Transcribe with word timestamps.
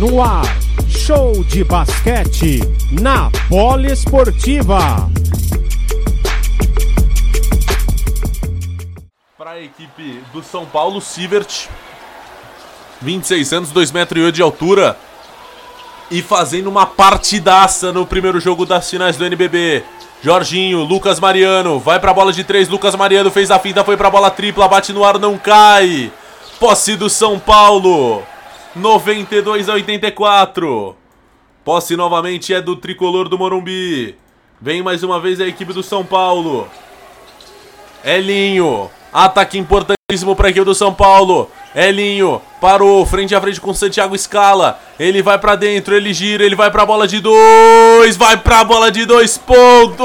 No 0.00 0.22
ar, 0.22 0.46
show 0.88 1.44
de 1.44 1.62
basquete 1.62 2.60
na 2.90 3.30
Poliesportiva. 3.50 4.78
Para 9.36 9.50
a 9.50 9.60
equipe 9.60 10.22
do 10.32 10.42
São 10.42 10.64
Paulo, 10.64 11.02
Sivert, 11.02 11.68
26 13.02 13.52
anos, 13.52 13.72
2,8 13.74 13.92
metros 13.92 14.32
de 14.32 14.40
altura 14.40 14.96
e 16.10 16.22
fazendo 16.22 16.68
uma 16.68 16.86
partidaça 16.86 17.92
no 17.92 18.06
primeiro 18.06 18.40
jogo 18.40 18.64
das 18.64 18.88
finais 18.88 19.18
do 19.18 19.26
NBB. 19.26 19.84
Jorginho, 20.22 20.82
Lucas 20.82 21.20
Mariano, 21.20 21.78
vai 21.78 22.00
pra 22.00 22.14
bola 22.14 22.32
de 22.32 22.42
três. 22.42 22.70
Lucas 22.70 22.96
Mariano 22.96 23.30
fez 23.30 23.50
a 23.50 23.58
finta, 23.58 23.84
foi 23.84 23.98
pra 23.98 24.08
bola 24.08 24.30
tripla, 24.30 24.66
bate 24.66 24.94
no 24.94 25.04
ar, 25.04 25.18
não 25.18 25.36
cai. 25.36 26.10
Posse 26.58 26.96
do 26.96 27.10
São 27.10 27.38
Paulo, 27.38 28.22
92 28.74 29.68
a 29.68 29.74
84. 29.74 30.96
Posse 31.64 31.96
novamente 31.96 32.54
é 32.54 32.60
do 32.60 32.76
tricolor 32.76 33.28
do 33.28 33.36
Morumbi. 33.36 34.14
Vem 34.60 34.82
mais 34.82 35.02
uma 35.02 35.18
vez 35.18 35.40
a 35.40 35.46
equipe 35.46 35.72
do 35.72 35.82
São 35.82 36.04
Paulo. 36.04 36.68
Elinho, 38.04 38.88
ataque 39.12 39.58
importantíssimo 39.58 40.36
para 40.36 40.46
a 40.46 40.50
equipe 40.50 40.64
do 40.64 40.74
São 40.74 40.94
Paulo. 40.94 41.50
Elinho 41.74 42.40
parou, 42.60 43.04
frente 43.04 43.34
a 43.34 43.40
frente 43.40 43.60
com 43.60 43.74
Santiago 43.74 44.16
Scala. 44.16 44.78
Ele 44.98 45.20
vai 45.20 45.38
para 45.38 45.56
dentro, 45.56 45.94
ele 45.94 46.14
gira, 46.14 46.44
ele 46.44 46.54
vai 46.54 46.70
para 46.70 46.82
a 46.82 46.86
bola 46.86 47.08
de 47.08 47.20
dois, 47.20 48.16
vai 48.16 48.36
para 48.36 48.60
a 48.60 48.64
bola 48.64 48.90
de 48.90 49.04
dois 49.04 49.36
pontos. 49.36 49.98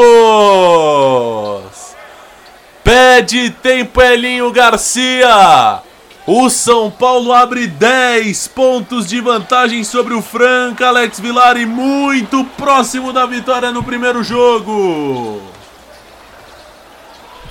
Pede 2.84 3.52
tempo 3.52 4.02
Elinho 4.02 4.52
Garcia. 4.52 5.84
O 6.28 6.50
São 6.50 6.90
Paulo 6.90 7.32
abre 7.32 7.68
10 7.68 8.48
pontos 8.48 9.06
de 9.06 9.22
vantagem 9.22 9.84
sobre 9.84 10.16
o 10.16 10.24
Franca, 10.24 10.88
Alex 10.88 11.20
Vilar 11.20 11.56
e 11.56 11.68
muito 11.68 12.44
próximo 12.44 13.14
da 13.14 13.28
vitória 13.28 13.72
no 13.72 13.84
primeiro 13.84 14.24
jogo. 14.24 15.40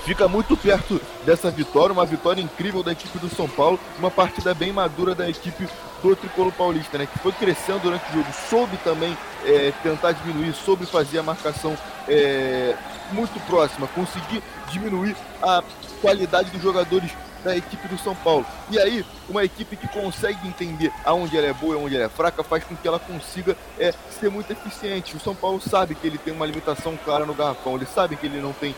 Fica 0.05 0.27
muito 0.27 0.57
perto 0.57 1.01
dessa 1.25 1.53
vitória, 1.53 1.93
uma 1.93 2.05
vitória 2.05 2.43
incrível 2.43 2.83
da 2.83 2.91
equipe 2.91 3.17
do 3.17 3.29
São 3.29 3.49
Paulo, 3.49 3.79
uma 3.97 4.11
partida 4.11 4.53
bem 4.53 4.73
madura 4.73 5.15
da 5.15 5.31
equipe 5.31 5.69
do 6.03 6.17
Tricolor 6.17 6.51
Paulista, 6.51 6.99
né, 6.99 7.07
que 7.07 7.19
foi 7.21 7.31
crescendo 7.31 7.79
durante 7.79 8.11
o 8.11 8.13
jogo, 8.13 8.27
soube 8.51 8.77
também 8.79 9.17
é, 9.45 9.73
tentar 9.85 10.11
diminuir, 10.13 10.53
soube 10.53 10.85
fazer 10.85 11.21
a 11.21 11.23
marcação 11.23 11.79
é, 12.09 12.75
muito 13.13 13.39
próxima, 13.47 13.87
conseguir 13.87 14.43
diminuir 14.73 15.17
a 15.41 15.63
qualidade 16.03 16.51
dos 16.51 16.61
jogadores 16.61 17.13
da 17.45 17.57
equipe 17.57 17.87
do 17.87 17.99
São 17.99 18.15
Paulo. 18.17 18.47
E 18.71 18.79
aí, 18.79 19.05
uma 19.29 19.45
equipe 19.45 19.77
que 19.77 19.87
consegue 19.87 20.49
entender 20.49 20.91
aonde 21.05 21.37
ela 21.37 21.47
é 21.47 21.53
boa 21.53 21.77
e 21.77 21.79
aonde 21.79 21.95
ela 21.95 22.07
é 22.07 22.09
fraca, 22.09 22.43
faz 22.43 22.65
com 22.65 22.75
que 22.75 22.89
ela 22.89 22.99
consiga 22.99 23.57
é, 23.79 23.93
ser 24.19 24.31
muito 24.31 24.51
eficiente. 24.51 25.17
O 25.17 25.21
São 25.21 25.35
Paulo 25.35 25.61
sabe 25.61 25.95
que 25.95 26.07
ele 26.07 26.19
tem 26.19 26.33
uma 26.33 26.47
limitação 26.47 26.97
clara 27.05 27.27
no 27.27 27.35
garrafão, 27.35 27.77
ele 27.77 27.87
sabe 27.87 28.17
que 28.17 28.27
ele 28.27 28.41
não 28.41 28.53
tem 28.53 28.75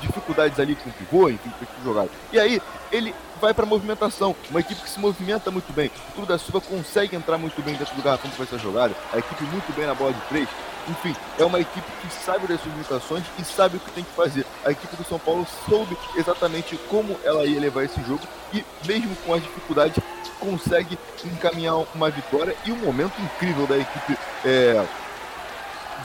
dificuldades 0.00 0.58
ali 0.58 0.74
com 0.74 0.88
o 0.88 0.92
pivô, 0.92 1.28
enfim, 1.28 1.50
com 1.50 1.84
jogado. 1.84 2.10
E 2.32 2.38
aí, 2.38 2.60
ele 2.90 3.14
vai 3.40 3.52
para 3.52 3.66
movimentação, 3.66 4.34
uma 4.50 4.60
equipe 4.60 4.80
que 4.80 4.88
se 4.88 4.98
movimenta 4.98 5.50
muito 5.50 5.72
bem. 5.72 5.90
O 6.10 6.12
Clube 6.12 6.28
da 6.28 6.38
Silva 6.38 6.60
consegue 6.60 7.16
entrar 7.16 7.38
muito 7.38 7.60
bem 7.62 7.74
dentro 7.74 7.94
do 7.94 8.02
garrafão 8.02 8.30
para 8.30 8.44
essa 8.44 8.58
jogada, 8.58 8.94
a 9.12 9.18
equipe 9.18 9.44
muito 9.44 9.74
bem 9.74 9.86
na 9.86 9.94
bola 9.94 10.12
de 10.12 10.20
três. 10.22 10.48
Enfim, 10.88 11.16
é 11.36 11.44
uma 11.44 11.58
equipe 11.58 11.86
que 12.00 12.12
sabe 12.12 12.46
das 12.46 12.60
suas 12.60 12.72
limitações 12.72 13.24
e 13.38 13.44
sabe 13.44 13.76
o 13.76 13.80
que 13.80 13.90
tem 13.90 14.04
que 14.04 14.12
fazer. 14.12 14.46
A 14.64 14.70
equipe 14.70 14.94
do 14.94 15.04
São 15.04 15.18
Paulo 15.18 15.44
soube 15.68 15.96
exatamente 16.14 16.76
como 16.88 17.18
ela 17.24 17.44
ia 17.44 17.60
levar 17.60 17.84
esse 17.84 18.00
jogo 18.04 18.22
e, 18.54 18.64
mesmo 18.86 19.14
com 19.26 19.34
as 19.34 19.42
dificuldades, 19.42 19.98
consegue 20.38 20.96
encaminhar 21.24 21.74
uma 21.92 22.08
vitória 22.08 22.54
e 22.64 22.70
um 22.70 22.76
momento 22.76 23.20
incrível 23.20 23.66
da 23.66 23.76
equipe. 23.76 24.16
É 24.44 24.86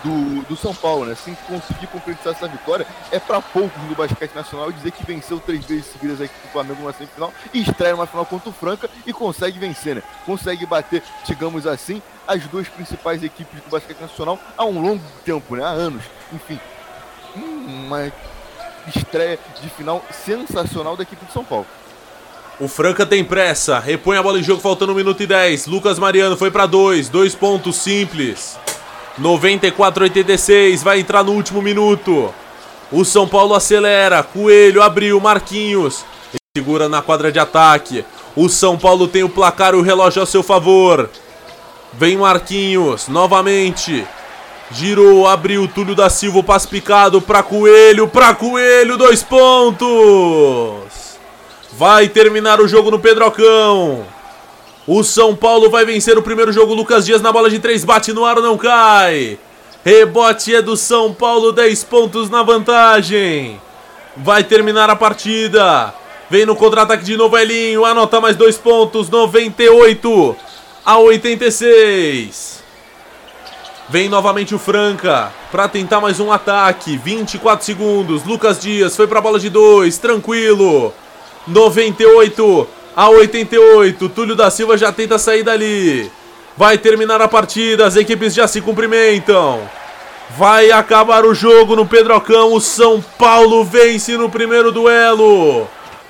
do, 0.03 0.41
do 0.43 0.55
São 0.55 0.73
Paulo, 0.73 1.05
né? 1.05 1.15
Se 1.15 1.31
conseguir 1.47 1.87
concretizar 1.87 2.33
essa 2.33 2.47
vitória, 2.47 2.85
é 3.11 3.19
para 3.19 3.41
poucos 3.41 3.81
do 3.83 3.95
basquete 3.95 4.33
nacional 4.33 4.71
dizer 4.71 4.91
que 4.91 5.05
venceu 5.05 5.39
três 5.39 5.63
vezes 5.65 5.85
seguidas 5.87 6.21
a 6.21 6.25
equipe 6.25 6.47
do 6.47 6.51
Flamengo 6.51 6.81
numa 6.81 6.93
semifinal 6.93 7.33
e 7.53 7.61
estreia 7.61 7.95
uma 7.95 8.07
final 8.07 8.25
contra 8.25 8.49
o 8.49 8.53
Franca 8.53 8.89
e 9.05 9.13
consegue 9.13 9.59
vencer, 9.59 9.95
né? 9.95 10.03
Consegue 10.25 10.65
bater, 10.65 11.03
digamos 11.25 11.67
assim, 11.67 12.01
as 12.27 12.43
duas 12.47 12.67
principais 12.67 13.23
equipes 13.23 13.61
do 13.61 13.69
basquete 13.69 13.99
nacional 13.99 14.39
há 14.57 14.65
um 14.65 14.81
longo 14.81 15.03
tempo, 15.23 15.55
né? 15.55 15.63
Há 15.63 15.69
anos. 15.69 16.03
Enfim, 16.33 16.59
uma 17.35 18.11
estreia 18.95 19.37
de 19.61 19.69
final 19.69 20.03
sensacional 20.11 20.97
da 20.97 21.03
equipe 21.03 21.25
de 21.25 21.31
São 21.31 21.43
Paulo. 21.43 21.67
O 22.59 22.67
Franca 22.67 23.07
tem 23.07 23.23
pressa, 23.23 23.79
repõe 23.79 24.17
a 24.17 24.23
bola 24.23 24.37
em 24.37 24.43
jogo 24.43 24.61
faltando 24.61 24.91
1 24.91 24.95
minuto 24.95 25.23
e 25.23 25.25
10. 25.25 25.65
Lucas 25.65 25.97
Mariano 25.97 26.37
foi 26.37 26.51
para 26.51 26.67
dois, 26.67 27.09
dois 27.09 27.33
pontos 27.33 27.75
simples. 27.77 28.59
94-86, 29.19 30.83
vai 30.83 30.99
entrar 30.99 31.23
no 31.23 31.33
último 31.33 31.61
minuto. 31.61 32.33
O 32.91 33.05
São 33.05 33.27
Paulo 33.27 33.53
acelera. 33.53 34.21
Coelho 34.23 34.81
abriu, 34.81 35.19
Marquinhos. 35.19 36.03
Segura 36.55 36.89
na 36.89 37.01
quadra 37.01 37.31
de 37.31 37.39
ataque. 37.39 38.05
O 38.35 38.49
São 38.49 38.77
Paulo 38.77 39.07
tem 39.07 39.23
o 39.23 39.29
placar 39.29 39.73
e 39.73 39.77
o 39.77 39.81
relógio 39.81 40.21
a 40.21 40.25
seu 40.25 40.43
favor. 40.43 41.09
Vem 41.93 42.17
Marquinhos, 42.17 43.07
novamente. 43.07 44.05
Girou, 44.71 45.27
abriu, 45.27 45.67
Túlio 45.67 45.95
da 45.95 46.09
Silva, 46.09 46.41
passe 46.41 46.67
picado 46.67 47.21
para 47.21 47.43
Coelho, 47.43 48.07
para 48.07 48.33
Coelho, 48.33 48.97
dois 48.97 49.21
pontos. 49.21 49.89
Vai 51.73 52.07
terminar 52.07 52.61
o 52.61 52.67
jogo 52.67 52.91
no 52.91 52.99
Pedrocão. 52.99 54.05
O 54.87 55.03
São 55.03 55.35
Paulo 55.35 55.69
vai 55.69 55.85
vencer 55.85 56.17
o 56.17 56.23
primeiro 56.23 56.51
jogo. 56.51 56.73
Lucas 56.73 57.05
Dias 57.05 57.21
na 57.21 57.31
bola 57.31 57.49
de 57.49 57.59
três, 57.59 57.85
bate 57.85 58.11
no 58.13 58.25
ar, 58.25 58.37
não 58.37 58.57
cai. 58.57 59.37
Rebote 59.85 60.55
é 60.55 60.61
do 60.61 60.75
São 60.75 61.13
Paulo, 61.13 61.51
10 61.51 61.83
pontos 61.83 62.29
na 62.29 62.41
vantagem. 62.41 63.61
Vai 64.17 64.43
terminar 64.43 64.89
a 64.89 64.95
partida. 64.95 65.93
Vem 66.29 66.45
no 66.45 66.55
contra-ataque 66.55 67.03
de 67.03 67.17
novo 67.17 67.37
Elinho, 67.37 67.85
anota 67.85 68.21
mais 68.21 68.35
dois 68.35 68.57
pontos, 68.57 69.09
98 69.09 70.35
a 70.85 70.97
86. 70.97 72.63
Vem 73.89 74.07
novamente 74.07 74.55
o 74.55 74.59
Franca 74.59 75.31
para 75.51 75.67
tentar 75.67 75.99
mais 75.99 76.19
um 76.19 76.31
ataque. 76.31 76.97
24 76.97 77.65
segundos. 77.65 78.23
Lucas 78.23 78.59
Dias 78.59 78.95
foi 78.95 79.05
para 79.05 79.19
a 79.19 79.21
bola 79.21 79.37
de 79.39 79.49
dois, 79.49 79.97
tranquilo. 79.97 80.93
98 81.47 82.67
a 83.01 83.09
88. 83.09 84.09
Túlio 84.09 84.35
da 84.35 84.51
Silva 84.51 84.77
já 84.77 84.91
tenta 84.91 85.17
sair 85.17 85.41
dali. 85.41 86.11
Vai 86.55 86.77
terminar 86.77 87.19
a 87.19 87.27
partida, 87.27 87.87
as 87.87 87.95
equipes 87.95 88.31
já 88.31 88.47
se 88.47 88.61
cumprimentam. 88.61 89.67
Vai 90.37 90.69
acabar 90.69 91.25
o 91.25 91.33
jogo 91.33 91.75
no 91.75 91.87
Pedrocão. 91.87 92.53
O 92.53 92.61
São 92.61 93.01
Paulo 93.17 93.65
vence 93.65 94.15
no 94.15 94.29
primeiro 94.29 94.71
duelo. 94.71 95.67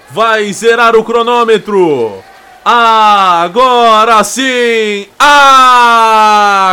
Vai 0.10 0.52
zerar 0.52 0.94
o 0.98 1.04
cronômetro. 1.06 2.22
Agora 2.66 4.22
sim! 4.26 5.08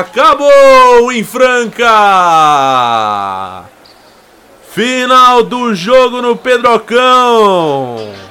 Acabou 0.00 1.12
em 1.12 1.22
Franca! 1.22 1.86
Final 4.72 5.44
do 5.44 5.76
jogo 5.76 6.20
no 6.20 6.34
Pedrocão. 6.34 8.27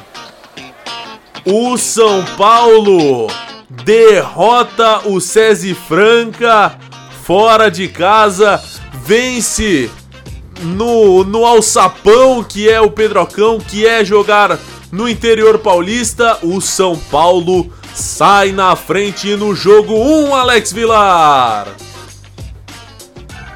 O 1.50 1.78
São 1.78 2.26
Paulo 2.36 3.28
derrota 3.70 5.08
o 5.08 5.22
SESI 5.22 5.74
Franca 5.74 6.78
fora 7.24 7.72
de 7.72 7.88
casa, 7.88 8.62
vence 9.06 9.90
no, 10.60 11.24
no 11.24 11.46
alçapão 11.46 12.44
que 12.44 12.70
é 12.70 12.82
o 12.82 12.92
Pedrocão, 12.92 13.60
que 13.60 13.88
é 13.88 14.04
jogar 14.04 14.60
no 14.92 15.08
interior 15.08 15.58
paulista. 15.60 16.38
O 16.44 16.60
São 16.60 16.98
Paulo 16.98 17.72
sai 17.96 18.52
na 18.52 18.76
frente 18.76 19.34
no 19.38 19.56
jogo 19.56 19.94
1, 19.94 20.36
Alex 20.36 20.74
Vilar. 20.74 21.87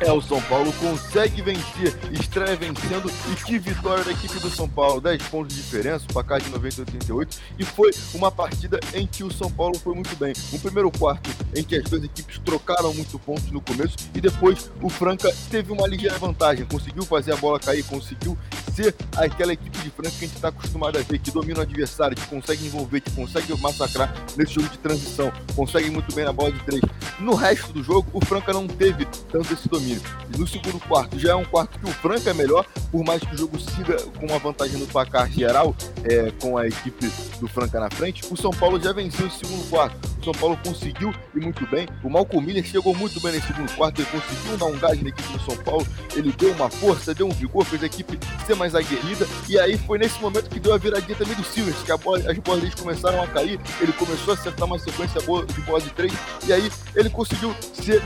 É, 0.02 0.12
o 0.12 0.20
São 0.20 0.42
Paulo 0.42 0.74
consegue 0.74 1.44
vencer, 1.44 1.96
estreia 2.12 2.56
vencendo. 2.56 3.12
E 3.32 3.36
que 3.46 3.60
vitória 3.60 4.04
da 4.04 4.12
equipe 4.12 4.40
do 4.40 4.50
São 4.50 4.68
Paulo! 4.68 5.00
10 5.00 5.22
pontos 5.24 5.56
de 5.56 5.62
diferença, 5.62 6.06
o 6.10 6.14
placar 6.14 6.42
de 6.42 6.50
90 6.50 6.82
88. 6.82 7.38
E 7.60 7.64
foi 7.64 7.92
uma 8.16 8.32
partida 8.32 8.80
em 8.96 9.06
que 9.06 9.24
o 9.24 9.32
São 9.32 9.52
Paulo 9.52 9.78
foi 9.78 9.94
muito 9.94 10.16
bem. 10.16 10.34
Um 10.52 10.58
primeiro 10.58 10.90
quarto 10.90 11.30
em 11.56 11.64
que 11.64 11.76
as 11.76 11.84
duas 11.84 12.04
equipes 12.04 12.40
trocaram 12.40 12.92
muito 12.96 13.20
pontos 13.20 13.52
no 13.52 13.62
começo. 13.62 13.96
E 14.16 14.20
depois 14.20 14.72
o 14.82 14.90
Franca 14.90 15.32
teve 15.52 15.72
uma 15.72 15.88
ligeira 15.88 16.18
vantagem. 16.18 16.66
Conseguiu 16.66 17.06
fazer 17.06 17.34
a 17.34 17.38
bola 17.38 17.60
cair, 17.60 17.84
conseguiu 17.84 18.36
ser 18.74 18.96
aquela 19.16 19.54
equipe 19.54 19.78
de 19.78 19.90
Franca 19.92 20.10
que 20.10 20.26
a 20.26 20.28
gente 20.28 20.36
está 20.36 20.48
acostumado 20.48 20.98
a 20.98 21.02
ver, 21.02 21.20
que 21.20 21.30
domina 21.30 21.60
o 21.60 21.62
adversário, 21.62 22.18
que 22.18 22.26
consegue 22.26 22.66
envolver, 22.66 23.02
que 23.02 23.12
consegue 23.12 23.56
massacrar 23.62 24.12
nesse 24.36 24.56
jogo 24.56 24.70
de 24.70 24.80
transição. 24.80 25.32
Consegue 25.56 25.92
muito 25.92 26.14
bem 26.16 26.26
na 26.26 26.34
bola 26.34 26.52
de 26.52 26.60
três. 26.64 26.82
No 27.20 27.36
resto 27.36 27.72
do 27.72 27.84
jogo, 27.84 28.10
o 28.14 28.26
Franca 28.26 28.52
não 28.52 28.68
teve 28.68 29.06
tanto 29.32 29.54
esse 29.54 29.70
domínio. 29.70 29.91
E 30.34 30.38
no 30.38 30.48
segundo 30.48 30.80
quarto 30.80 31.20
já 31.20 31.32
é 31.32 31.36
um 31.36 31.46
quarto 31.46 31.80
que 31.80 31.86
o 31.86 31.94
Franca 31.94 32.30
é 32.30 32.34
melhor, 32.34 32.66
por 32.92 33.04
mais 33.04 33.22
que 33.22 33.34
o 33.34 33.38
jogo 33.38 33.60
siga 33.60 33.98
com 34.20 34.28
uma 34.28 34.40
vantagem 34.40 34.78
no 34.78 34.88
placar 34.88 35.30
geral, 35.32 35.76
é, 36.04 36.32
com 36.42 36.58
a 36.58 36.68
equipe 36.68 37.10
do 37.40 37.48
Franca 37.48 37.80
na 37.80 37.90
frente. 37.90 38.24
O 38.32 38.38
São 38.38 38.52
Paulo 38.52 38.80
já 38.82 38.94
venceu 38.94 39.28
o 39.28 39.32
segundo 39.32 39.70
quarto. 39.70 40.12
do 40.22 40.26
São 40.26 40.34
Paulo 40.34 40.58
conseguiu 40.64 41.14
e 41.36 41.40
muito 41.40 41.66
bem. 41.68 41.88
O 42.04 42.10
Malcolm 42.10 42.46
Miller 42.46 42.64
chegou 42.64 42.96
muito 42.96 43.20
bem 43.20 43.34
nesse 43.34 43.48
segundo 43.48 43.72
quarto, 43.76 44.02
ele 44.02 44.10
conseguiu 44.10 44.58
dar 44.58 44.66
um 44.66 44.78
gás 44.78 45.02
na 45.02 45.10
equipe 45.10 45.38
do 45.38 45.44
São 45.44 45.58
Paulo, 45.58 45.86
ele 46.16 46.32
deu 46.32 46.52
uma 46.54 46.70
força, 46.70 47.14
deu 47.14 47.28
um 47.28 47.32
vigor, 47.32 47.66
fez 47.66 47.84
a 47.84 47.88
equipe 47.88 48.18
ser 48.46 48.56
mais 48.56 48.76
aguerrida, 48.76 49.28
e 49.50 49.60
aí 49.60 49.78
foi 49.78 49.98
nesse 49.98 50.20
momento 50.22 50.50
que 50.50 50.60
deu 50.60 50.74
a 50.74 50.78
viradinha 50.78 51.18
também 51.18 51.36
do 51.36 51.44
Silvers, 51.44 51.78
que 51.84 51.98
bola, 51.98 52.20
as 52.32 52.38
bolas 52.38 52.62
deles 52.62 52.76
começaram 52.76 53.22
a 53.22 53.28
cair, 53.28 53.60
ele 53.82 53.92
começou 53.94 54.34
a 54.34 54.38
acertar 54.38 54.66
uma 54.66 54.80
sequência 54.80 55.20
boa 55.22 55.46
de 55.46 55.62
bola 55.62 55.82
de 55.82 55.90
três, 55.90 56.14
e 56.46 56.54
aí 56.54 56.72
ele 56.96 57.10
conseguiu 57.10 57.54
ser 57.74 58.02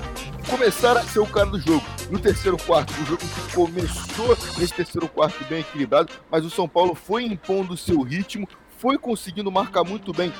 começar 0.49 0.97
a 0.97 1.03
ser 1.03 1.19
o 1.19 1.25
cara 1.25 1.47
do 1.47 1.59
jogo. 1.59 1.83
No 2.09 2.19
terceiro 2.19 2.57
quarto, 2.57 2.93
o 3.01 3.05
jogo 3.05 3.21
começou 3.53 4.37
nesse 4.57 4.73
terceiro 4.73 5.07
quarto 5.07 5.43
bem 5.45 5.61
equilibrado, 5.61 6.13
mas 6.29 6.45
o 6.45 6.49
São 6.49 6.67
Paulo 6.67 6.95
foi 6.95 7.23
impondo 7.23 7.73
o 7.73 7.77
seu 7.77 8.01
ritmo, 8.01 8.47
foi 8.77 8.97
conseguindo 8.97 9.51
marcar 9.51 9.83
muito 9.83 10.13
bem 10.13 10.31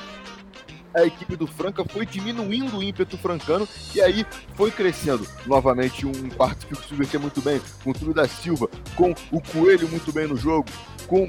a 0.96 1.04
equipe 1.04 1.36
do 1.36 1.46
Franca 1.46 1.84
foi 1.84 2.06
diminuindo 2.06 2.78
o 2.78 2.82
ímpeto 2.82 3.18
francano 3.18 3.68
e 3.94 4.00
aí 4.00 4.26
foi 4.54 4.70
crescendo. 4.70 5.26
Novamente 5.44 6.06
um 6.06 6.30
quarto 6.30 6.66
que 6.66 6.72
o 6.72 6.76
subvertia 6.76 7.20
muito 7.20 7.42
bem, 7.42 7.60
com 7.84 7.90
o 7.90 7.92
Túlio 7.92 8.14
da 8.14 8.26
Silva, 8.26 8.68
com 8.94 9.14
o 9.30 9.40
Coelho 9.40 9.86
muito 9.88 10.10
bem 10.10 10.26
no 10.26 10.36
jogo, 10.36 10.66
com 11.06 11.26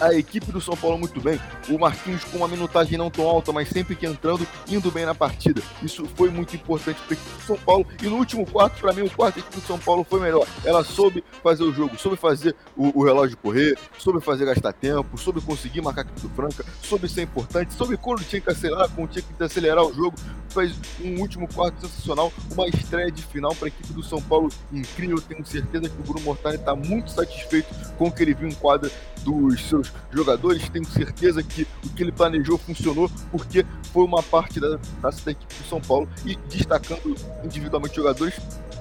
a 0.00 0.14
equipe 0.14 0.50
do 0.52 0.60
São 0.60 0.76
Paulo 0.76 0.98
muito 0.98 1.20
bem. 1.20 1.40
O 1.68 1.78
Marquinhos 1.78 2.24
com 2.24 2.38
uma 2.38 2.48
minutagem 2.48 2.96
não 2.96 3.10
tão 3.10 3.26
alta, 3.26 3.52
mas 3.52 3.68
sempre 3.68 3.94
que 3.94 4.06
entrando, 4.06 4.46
indo 4.68 4.90
bem 4.90 5.04
na 5.04 5.14
partida. 5.14 5.62
Isso 5.82 6.06
foi 6.16 6.30
muito 6.30 6.54
importante 6.54 6.98
para 7.06 7.16
do 7.16 7.42
São 7.46 7.56
Paulo. 7.56 7.86
E 8.02 8.06
no 8.06 8.16
último 8.16 8.46
quarto, 8.46 8.80
para 8.80 8.92
mim, 8.92 9.02
o 9.02 9.10
quarto 9.10 9.38
equipe 9.38 9.56
do 9.56 9.66
São 9.66 9.78
Paulo 9.78 10.04
foi 10.08 10.20
melhor. 10.20 10.46
Ela 10.64 10.84
soube 10.84 11.24
fazer 11.42 11.62
o 11.62 11.72
jogo, 11.72 11.98
soube 11.98 12.16
fazer 12.16 12.54
o, 12.76 13.00
o 13.00 13.04
relógio 13.04 13.36
correr, 13.36 13.78
soube 13.98 14.20
fazer 14.20 14.44
gastar 14.44 14.72
tempo, 14.72 15.18
soube 15.18 15.40
conseguir 15.40 15.80
marcar 15.80 16.04
do 16.04 16.28
Franca, 16.30 16.64
soube 16.82 17.08
ser 17.08 17.22
importante, 17.22 17.74
soube 17.74 17.96
quando 17.96 18.24
tinha 18.24 18.40
que 18.40 18.50
acelerar, 18.50 18.88
quando 18.90 19.10
tinha 19.10 19.22
que 19.22 19.42
acelerar 19.42 19.84
o 19.84 19.92
jogo. 19.92 20.16
Fez 20.50 20.74
um 21.02 21.20
último 21.20 21.46
quarto 21.46 21.86
sensacional, 21.86 22.32
uma 22.52 22.66
estreia 22.68 23.10
de 23.10 23.22
final 23.22 23.54
para 23.54 23.66
a 23.66 23.68
equipe 23.68 23.92
do 23.92 24.02
São 24.02 24.20
Paulo 24.20 24.48
incrível. 24.72 25.20
Tenho 25.20 25.44
certeza 25.46 25.88
que 25.88 26.00
o 26.00 26.04
Bruno 26.04 26.20
Mortari 26.20 26.56
está 26.56 26.74
muito 26.74 27.10
satisfeito 27.10 27.68
com 27.96 28.08
o 28.08 28.12
que 28.12 28.22
ele 28.22 28.34
viu 28.34 28.48
em 28.48 28.54
quadra 28.54 28.90
dos 29.22 29.68
seus 29.68 29.92
jogadores. 30.12 30.68
Tenho 30.68 30.86
certeza 30.86 31.42
que 31.42 31.66
o 31.84 31.90
que 31.90 32.02
ele 32.02 32.12
planejou 32.12 32.58
funcionou, 32.58 33.10
porque 33.30 33.64
foi 33.92 34.04
uma 34.04 34.22
parte 34.22 34.58
da, 34.58 34.76
da, 35.00 35.10
da 35.10 35.30
equipe 35.30 35.54
do 35.54 35.68
São 35.68 35.80
Paulo 35.80 36.08
e 36.24 36.36
destacando 36.48 37.14
individualmente 37.44 37.96
jogadores, 37.96 38.34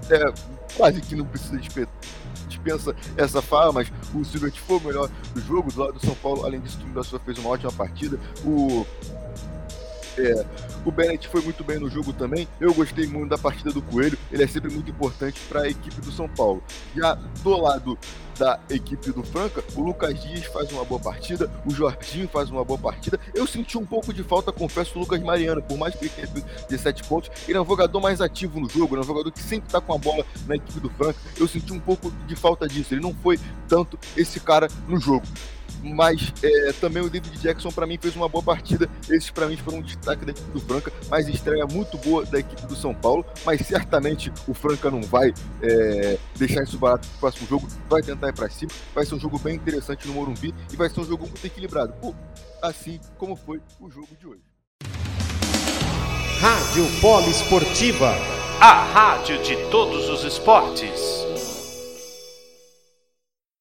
é, 0.10 0.34
quase 0.76 1.02
que 1.02 1.16
não 1.16 1.26
precisa 1.26 1.60
dispensa 2.48 2.96
essa 3.16 3.42
fala, 3.42 3.72
mas 3.72 3.92
o 4.14 4.24
Silvert 4.24 4.56
foi 4.60 4.78
o 4.78 4.82
melhor 4.82 5.10
do 5.34 5.42
jogo 5.42 5.72
do 5.72 5.80
lado 5.80 5.94
do 5.94 6.06
São 6.06 6.16
Paulo. 6.16 6.46
Além 6.46 6.60
disso, 6.60 6.78
o 6.78 6.82
time 6.82 6.94
da 6.94 7.04
fez 7.20 7.38
uma 7.38 7.50
ótima 7.50 7.72
partida. 7.72 8.20
O 8.44 8.86
é, 10.18 10.46
o 10.86 10.92
Bennett 10.92 11.28
foi 11.28 11.42
muito 11.42 11.64
bem 11.64 11.80
no 11.80 11.90
jogo 11.90 12.14
também. 12.14 12.48
Eu 12.60 12.74
gostei 12.74 13.08
muito 13.08 13.30
da 13.30 13.38
partida 13.38 13.72
do 13.72 13.82
Coelho. 13.82 14.18
Ele 14.32 14.44
é 14.44 14.48
sempre 14.48 14.72
muito 14.72 14.90
importante 14.90 15.40
para 15.48 15.62
a 15.62 15.70
equipe 15.70 16.02
do 16.02 16.12
São 16.12 16.28
Paulo. 16.28 16.64
Já 16.96 17.16
do 17.16 17.58
lado 17.58 17.98
da 18.38 18.60
equipe 18.70 19.12
do 19.12 19.24
Franca, 19.24 19.64
o 19.76 19.82
Lucas 19.82 20.22
Dias 20.22 20.46
faz 20.46 20.72
uma 20.72 20.86
boa 20.86 21.02
partida, 21.02 21.52
o 21.66 21.72
Jorginho 21.72 22.28
faz 22.28 22.50
uma 22.50 22.64
boa 22.64 22.78
partida. 22.78 23.20
Eu 23.34 23.48
senti 23.48 23.78
um 23.78 23.86
pouco 23.86 24.14
de 24.14 24.24
falta, 24.24 24.52
confesso, 24.52 24.94
do 24.94 25.00
Lucas 25.00 25.22
Mariano, 25.22 25.62
por 25.62 25.78
mais 25.78 25.96
que 25.96 26.06
ele 26.06 26.14
tenha 26.14 26.28
17 26.70 27.04
pontos. 27.06 27.32
Ele 27.48 27.58
é 27.58 27.62
um 27.62 27.66
jogador 27.66 28.00
mais 28.00 28.22
ativo 28.22 28.60
no 28.60 28.70
jogo, 28.70 28.94
ele 28.94 29.02
é 29.02 29.04
um 29.04 29.08
jogador 29.08 29.32
que 29.32 29.42
sempre 29.42 29.68
está 29.68 29.82
com 29.82 29.94
a 29.94 29.98
bola 29.98 30.26
na 30.48 30.56
equipe 30.56 30.80
do 30.80 30.90
Franca. 30.90 31.20
Eu 31.38 31.48
senti 31.48 31.74
um 31.74 31.80
pouco 31.80 32.12
de 32.28 32.36
falta 32.36 32.68
disso. 32.68 32.94
Ele 32.94 33.02
não 33.02 33.14
foi 33.14 33.40
tanto 33.68 33.98
esse 34.16 34.40
cara 34.40 34.68
no 34.88 35.00
jogo 35.00 35.26
mas 35.94 36.34
é, 36.44 36.74
também 36.74 37.04
o 37.04 37.10
David 37.10 37.38
Jackson 37.40 37.70
para 37.70 37.88
mim 37.88 37.98
fez 38.02 38.16
uma 38.16 38.28
boa 38.28 38.44
partida. 38.44 38.90
Esses 39.10 39.30
para 39.30 39.48
mim 39.48 39.58
foram 39.58 39.80
um 39.80 39.82
destaque 39.82 40.26
da 40.26 40.32
equipe 40.32 40.52
do 40.52 40.60
Franca, 40.60 40.92
mas 41.10 41.28
estreia 41.28 41.66
muito 41.66 41.98
boa 41.98 42.26
da 42.26 42.40
equipe 42.40 42.66
do 42.66 42.76
São 42.76 42.94
Paulo. 42.94 43.26
Mas 43.46 43.62
certamente 43.66 44.32
o 44.48 44.54
Franca 44.54 44.90
não 44.90 45.02
vai 45.02 45.34
é, 45.62 46.18
deixar 46.36 46.64
isso 46.64 46.78
barato 46.78 47.08
pro 47.08 47.20
próximo 47.20 47.48
jogo, 47.48 47.68
vai 47.90 48.02
tentar 48.02 48.30
ir 48.30 48.34
para 48.34 48.50
cima. 48.50 48.72
Vai 48.94 49.06
ser 49.06 49.16
um 49.16 49.20
jogo 49.20 49.40
bem 49.40 49.56
interessante 49.56 50.08
no 50.08 50.14
Morumbi 50.14 50.54
e 50.72 50.76
vai 50.76 50.90
ser 50.90 51.00
um 51.00 51.06
jogo 51.06 51.26
muito 51.28 51.46
equilibrado, 51.46 51.94
assim 52.62 53.00
como 53.18 53.36
foi 53.36 53.62
o 53.80 53.90
jogo 53.90 54.10
de 54.20 54.28
hoje. 54.28 54.42
Rádio 56.40 56.86
Polo 57.02 57.30
Esportiva, 57.30 58.14
a 58.62 58.84
rádio 58.94 59.42
de 59.42 59.56
todos 59.72 60.08
os 60.08 60.24
esportes. 60.24 61.37